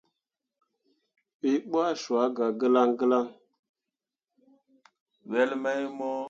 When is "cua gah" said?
2.03-2.51